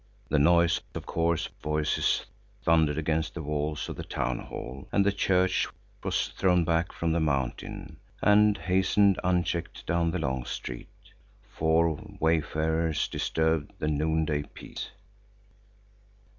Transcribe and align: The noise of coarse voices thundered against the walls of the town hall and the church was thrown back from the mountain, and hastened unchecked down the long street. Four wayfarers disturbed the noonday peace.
The 0.29 0.39
noise 0.39 0.81
of 0.95 1.05
coarse 1.05 1.47
voices 1.61 2.25
thundered 2.63 2.97
against 2.97 3.35
the 3.35 3.43
walls 3.43 3.87
of 3.87 3.97
the 3.97 4.03
town 4.03 4.39
hall 4.39 4.87
and 4.91 5.05
the 5.05 5.11
church 5.11 5.67
was 6.03 6.29
thrown 6.29 6.65
back 6.65 6.91
from 6.91 7.11
the 7.11 7.19
mountain, 7.19 7.97
and 8.19 8.57
hastened 8.57 9.19
unchecked 9.23 9.85
down 9.85 10.09
the 10.09 10.17
long 10.17 10.43
street. 10.45 10.89
Four 11.51 12.01
wayfarers 12.19 13.07
disturbed 13.07 13.73
the 13.77 13.87
noonday 13.89 14.41
peace. 14.41 14.89